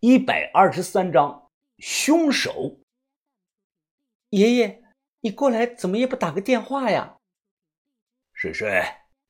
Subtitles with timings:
[0.00, 2.76] 一百二十三章，凶手。
[4.28, 4.82] 爷爷，
[5.20, 7.16] 你过来怎么也不打个电话呀？
[8.34, 8.84] 水水，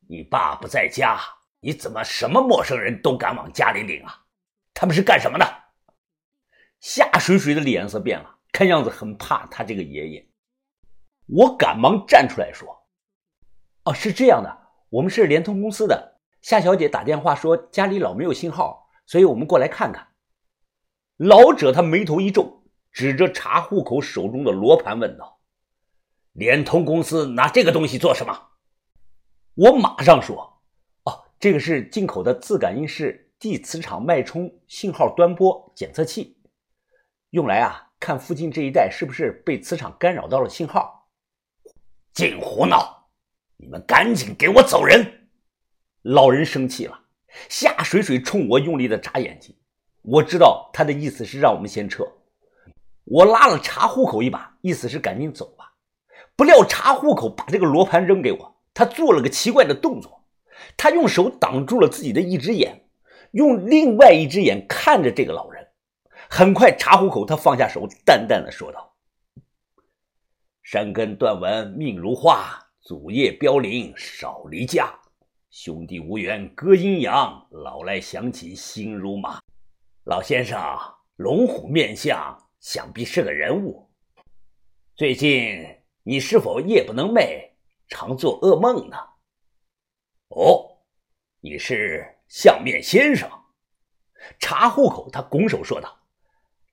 [0.09, 1.21] 你爸不在家，
[1.61, 4.25] 你怎么什么陌生人都敢往家里领啊？
[4.75, 5.47] 他们是干什么的？
[6.81, 10.29] 夏水水的脸色变了，看样子很怕他这个爷爷。
[11.27, 12.89] 我赶忙站出来说
[13.85, 16.19] ：“哦，是这样的，我们是联通公司的。
[16.43, 20.09] 夏小姐打电话说家里老没有信号，所以我们过来看看。”
[21.17, 25.41] 老者他眉头一皱，指着查户口手中的罗盘问道
[26.33, 28.49] ：“联通公司拿这个东西做什么？”
[29.57, 30.61] 我马上说
[31.05, 36.37] ：“哦，这个是进口的自感应式地磁场脉冲信号端波检测器，
[37.31, 41.09] 用来啊看附近这一带是不是被磁场干扰到了信号。”
[42.13, 43.09] 净胡闹！
[43.57, 45.29] 你们赶紧给我走人！
[46.03, 47.05] 老人生气了，
[47.49, 49.57] 夏水水冲我用力的眨眼睛。
[50.09, 52.07] 我知道他的意思是让我们先撤，
[53.03, 55.73] 我拉了查户口一把，意思是赶紧走吧。
[56.37, 60.23] 不料查户口把这个罗盘扔给我，他做了个奇怪的动作，
[60.77, 62.87] 他用手挡住了自己的一只眼，
[63.33, 65.67] 用另外一只眼看着这个老人。
[66.31, 68.95] 很快，查户口他放下手，淡淡的说道
[70.63, 74.95] ：“山根断纹命如花，祖业凋零少离家，
[75.51, 79.41] 兄弟无缘隔阴阳，老来想起心如麻。”
[80.07, 80.57] 老先生，
[81.17, 83.91] 龙虎面相，想必是个人物。
[84.95, 85.67] 最近
[86.05, 87.51] 你是否夜不能寐，
[87.89, 88.97] 常做噩梦呢？
[90.29, 90.79] 哦，
[91.41, 93.29] 你是相面先生。
[94.39, 95.99] 查户口，他拱手说道：“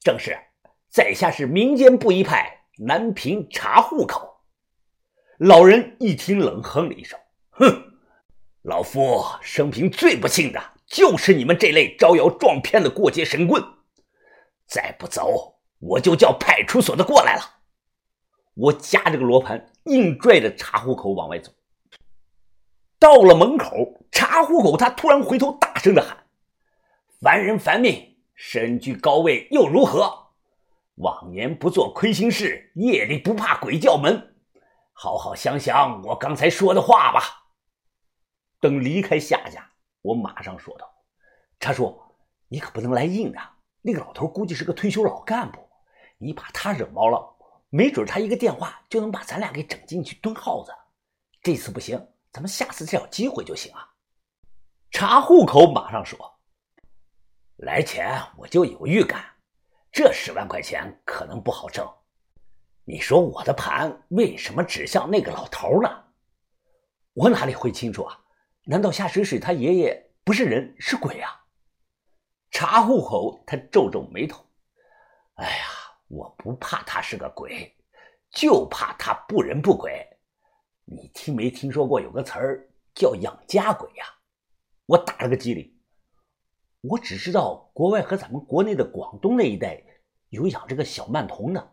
[0.05, 0.37] 正是，
[0.87, 4.43] 在下是民间布衣派南平查户口。”
[5.41, 7.97] 老人一听，冷哼了一声：“哼，
[8.61, 10.61] 老夫生平最不幸的。”
[10.93, 13.63] 就是你们这类招摇撞骗的过街神棍，
[14.67, 17.41] 再不走，我就叫派出所的过来了。
[18.53, 21.51] 我夹着个罗盘，硬拽着查户口往外走。
[22.99, 26.15] 到了门口，查户口他突然回头，大声的喊
[27.19, 30.27] ：“凡人凡命，身居高位又如何？
[30.97, 34.35] 往年不做亏心事，夜里不怕鬼叫门。
[34.91, 37.47] 好好想想我刚才说的话吧。”
[38.61, 39.71] 等离开夏家。
[40.03, 40.87] 我马上说道
[41.59, 41.99] ：“查叔，
[42.49, 43.39] 你可不能来硬的。
[43.81, 45.59] 那个老头估计是个退休老干部，
[46.17, 47.35] 你把他惹毛了，
[47.69, 50.73] 没准他一个电话就能把咱俩给整进去蹲耗子。
[51.41, 51.97] 这次不行，
[52.31, 53.89] 咱们下次再找机会就行啊。”
[54.91, 56.19] 查户口马上说
[57.57, 59.23] ：“来钱我就有预感，
[59.89, 61.89] 这十万块钱可能不好挣。
[62.83, 65.89] 你说我的盘为什么指向那个老头呢？
[67.13, 68.19] 我哪里会清楚啊？”
[68.65, 71.45] 难道夏水水他爷爷不是人是鬼啊？
[72.49, 74.45] 查户口，他皱皱眉头。
[75.33, 75.65] 哎呀，
[76.07, 77.75] 我不怕他是个鬼，
[78.31, 80.07] 就怕他不人不鬼。
[80.85, 84.05] 你听没听说过有个词儿叫养家鬼呀？
[84.85, 85.69] 我打了个机灵。
[86.81, 89.81] 我只知道国外和咱们国内的广东那一带
[90.29, 91.71] 有养这个小曼童的，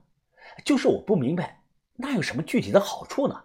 [0.65, 1.63] 就是我不明白
[1.95, 3.45] 那有什么具体的好处呢？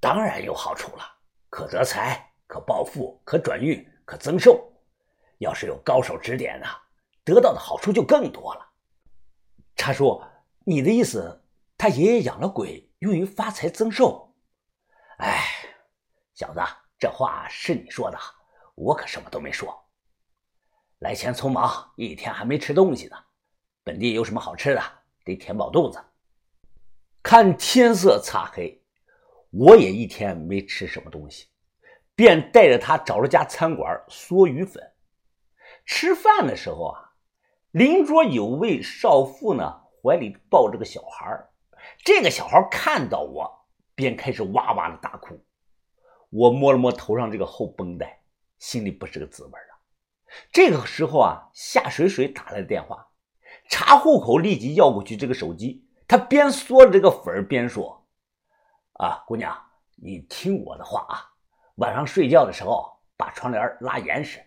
[0.00, 1.15] 当然有好处了。
[1.56, 4.70] 可得财，可暴富，可转运，可增寿。
[5.38, 6.66] 要是有高手指点呢，
[7.24, 8.72] 得到的好处就更多了。
[9.74, 10.22] 他说
[10.66, 11.42] ：“你的意思，
[11.78, 14.34] 他爷爷养了鬼，用于发财增寿？”
[15.16, 15.46] 哎，
[16.34, 16.60] 小子，
[16.98, 18.18] 这话是你说的，
[18.74, 19.82] 我可什么都没说。
[20.98, 23.16] 来前匆忙，一天还没吃东西呢。
[23.82, 24.82] 本地有什么好吃的，
[25.24, 25.98] 得填饱肚子。
[27.22, 28.75] 看天色擦黑。
[29.58, 31.46] 我也一天没吃什么东西，
[32.14, 34.82] 便带着他找了家餐馆嗦鱼粉。
[35.86, 37.12] 吃饭的时候啊，
[37.70, 41.42] 邻桌有位少妇呢，怀里抱着个小孩
[42.04, 43.50] 这个小孩看到我，
[43.94, 45.42] 便开始哇哇的大哭。
[46.28, 48.20] 我摸了摸头上这个厚绷带，
[48.58, 49.72] 心里不是个滋味啊。
[50.52, 53.08] 这个时候啊，夏水水打来电话，
[53.70, 55.86] 查户口立即要过去这个手机。
[56.06, 58.05] 他边嗦着这个粉边说。
[58.98, 59.54] 啊，姑娘，
[59.94, 61.28] 你听我的话啊，
[61.76, 64.40] 晚上睡觉的时候把窗帘拉严实，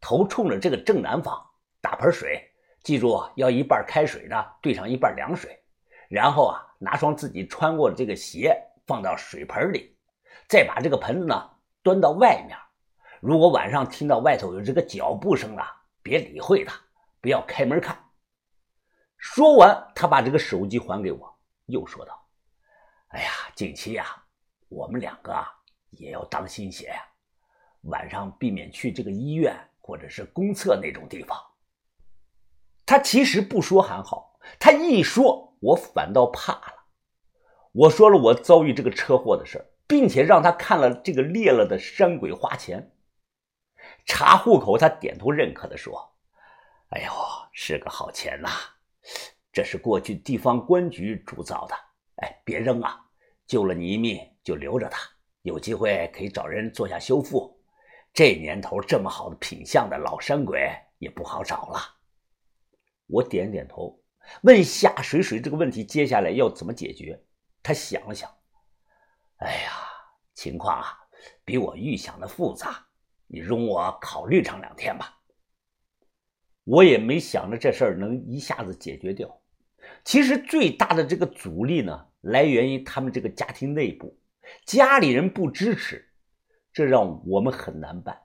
[0.00, 1.40] 头冲着这个正南方，
[1.80, 2.42] 打盆水，
[2.82, 5.62] 记住要一半开水呢，兑上一半凉水，
[6.08, 8.52] 然后啊，拿双自己穿过的这个鞋
[8.84, 9.96] 放到水盆里，
[10.48, 11.50] 再把这个盆子呢
[11.82, 12.58] 端到外面。
[13.20, 15.64] 如果晚上听到外头有这个脚步声了，
[16.02, 16.74] 别理会他，
[17.20, 17.96] 不要开门看。
[19.18, 22.23] 说完，他把这个手机还给我，又说道。
[23.14, 24.04] 哎呀，近期呀，
[24.68, 25.32] 我们两个
[25.90, 27.00] 也要当心些呀，
[27.82, 31.40] 晚上避免去这个医院或者是公厕那种地方。
[32.84, 36.86] 他其实不说还好，他一说，我反倒怕了。
[37.70, 42.96] 我说了我遭遇这个车祸的事并且让他看了这个裂了的山鬼花钱。
[44.04, 46.16] 查户口，他点头认可的说
[46.90, 47.12] ：“哎呦，
[47.52, 48.50] 是个好钱呐！
[49.52, 51.76] 这是过去地方官局铸造的。
[52.16, 53.03] 哎，别扔啊！
[53.46, 54.98] 救了你一命，就留着它，
[55.42, 57.58] 有机会可以找人做下修复。
[58.12, 61.80] 这年头，这么好的品相的老山鬼也不好找了。”
[63.06, 64.00] 我点点头，
[64.42, 67.22] 问夏水水这个问题接下来要怎么解决。
[67.62, 68.30] 他想了想，
[69.36, 69.72] 哎呀，
[70.34, 70.96] 情况啊，
[71.44, 72.86] 比我预想的复杂。
[73.26, 75.18] 你容我考虑上两天吧。
[76.64, 79.40] 我也没想着这事儿能一下子解决掉。
[80.02, 84.18] 其实最大的这个阻力呢，来源于他们这个家庭内部，
[84.64, 86.08] 家里人不支持，
[86.72, 88.18] 这让我们很难办。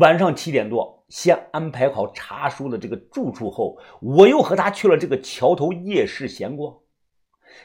[0.00, 6.78] 晚上七点多，先安排好茶叔的这个住处后，我又和他去了这个桥头夜市闲逛，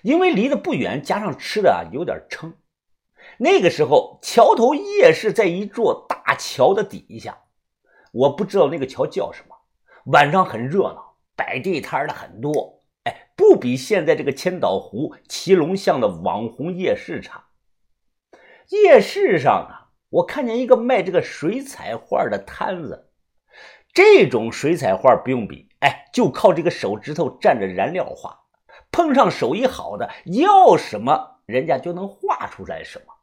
[0.04, 2.54] 因为离得不远，加上吃的啊有点撑。
[3.38, 7.38] 那个时候，桥头夜市在一座大桥的底下，
[8.12, 9.56] 我不知道那个桥叫什么。
[10.06, 12.79] 晚上很热闹，摆地摊的很多，
[13.40, 17.46] 不比现在这个千岛湖骑龙巷的网红夜市差。
[18.68, 23.10] 夜市上啊，我看见一个卖这个水彩画的摊子，
[23.94, 28.42] 这种水彩画不用比，哎，就靠这个手指头蘸着燃料画，
[28.92, 33.14] 碰上手艺好的，要什么人家就能画出来什么。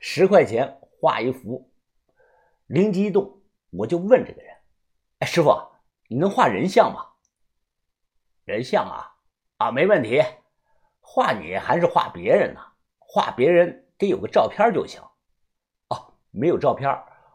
[0.00, 1.70] 十块钱画一幅，
[2.66, 4.52] 灵机一动，我就问这个人
[5.20, 5.56] ：“哎，师傅，
[6.08, 7.10] 你能画人像吗？”
[8.44, 9.11] 人像啊，
[9.62, 10.20] 啊，没问题。
[11.00, 12.60] 画你还是画别人呢？
[12.98, 15.00] 画别人得有个照片就行。
[15.88, 16.90] 哦，没有照片，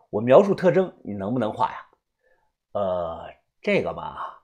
[0.09, 1.77] 我描述特征，你能不能画呀？
[2.73, 4.43] 呃，这个吧，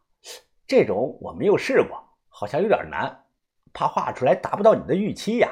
[0.66, 3.26] 这种我没有试过，好像有点难，
[3.74, 5.50] 怕画出来达不到你的预期呀。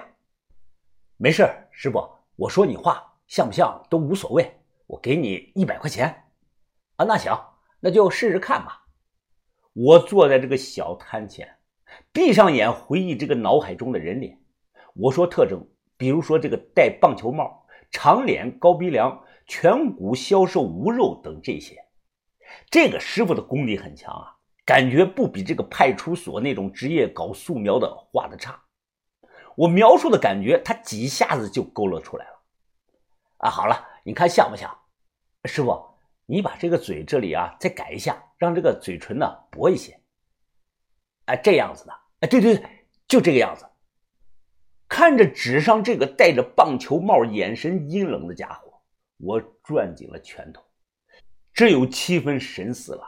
[1.17, 2.09] 没事，师傅。
[2.37, 4.57] 我说你画像不像都无所谓，
[4.87, 6.07] 我给你一百块钱，
[6.95, 7.37] 啊，那行，
[7.81, 8.85] 那就试试看吧。
[9.73, 11.57] 我坐在这个小摊前，
[12.13, 14.37] 闭上眼回忆这个脑海中的人脸。
[14.93, 15.65] 我说特征，
[15.95, 21.77] 比如说这个戴棒球帽、长脸、高鼻梁、颧骨消瘦无肉等这些。
[22.69, 24.35] 这个师傅的功力很强啊，
[24.65, 28.61] 感觉不比这个派出所那种职业搞素描的画的差。
[29.55, 32.41] 我描述的感觉，他几下子就勾勒出来了。
[33.37, 34.69] 啊，好了，你看像不像？
[35.45, 35.81] 师傅，
[36.25, 39.97] 你把这个嘴这里啊再改一下，让这个嘴唇呢薄一些。
[41.27, 42.00] 哎，这样子的。
[42.21, 42.65] 哎，对对对，
[43.07, 43.65] 就这个样子。
[44.87, 48.73] 看着纸上这个戴着棒球帽、眼神阴冷的家伙，
[49.17, 50.61] 我攥紧了拳头，
[51.53, 53.03] 这有七分神似了。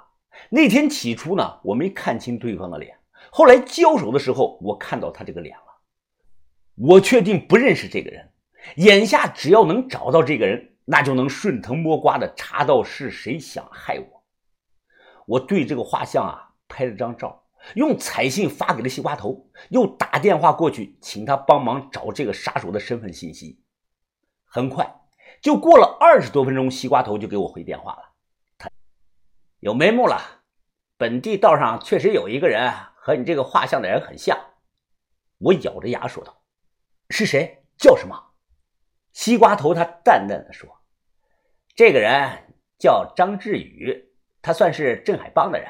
[0.50, 2.98] 那天起初呢，我没看清对方的脸，
[3.32, 5.64] 后来交手的时候，我看到他这个脸了。
[6.76, 8.32] 我确定不认识这个人，
[8.78, 14.24] 眼下只要能找到这个人，那就能顺藤摸瓜的查到是谁想害我。
[15.28, 17.43] 我对这个画像啊拍了张照，
[17.76, 23.62] 用彩信发给了西瓜头，又打电话过去请他帮忙找这个杀手的身份信息。
[24.46, 25.02] 很快
[25.42, 28.14] 就过了二十多分钟，西瓜头就给我回电话了，
[28.58, 28.70] 他
[29.60, 30.44] 有眉目了，
[30.98, 34.38] 本地道上确实有一个人和你这个画像的人很像。
[35.40, 36.42] 我咬着牙说道。
[37.10, 37.64] 是谁？
[37.78, 38.32] 叫什么？
[39.12, 40.68] 西瓜头他淡淡的说
[41.76, 45.70] ：“这个人叫张志宇，他算是镇海帮的人，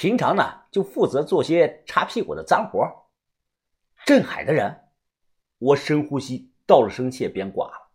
[0.00, 2.90] 平常呢就负责做些擦屁股的脏活。”
[4.06, 4.80] 镇海的人，
[5.58, 7.90] 我深呼吸，道了声谢，便挂了。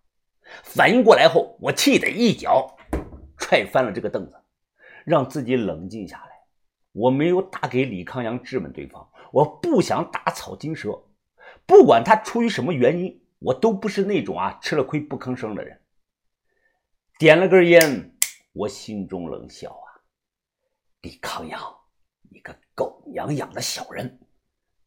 [0.61, 2.77] 反应过来后，我气得一脚
[3.39, 4.39] 踹翻了这个凳子，
[5.03, 6.45] 让自己冷静下来。
[6.91, 11.01] 我没有打给李康阳质问对方，我不想打草惊蛇。
[11.65, 15.81] 不管他出于什么原因，我都不是那种啊吃了亏不吭声的人。
[17.17, 18.15] 点了根烟，
[18.53, 20.05] 我心中冷笑啊，
[21.01, 21.59] 李康阳，
[22.35, 24.19] 你个狗娘养的小人，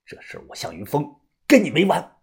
[0.05, 1.03] 这事我向云峰
[1.47, 2.18] 跟你没完。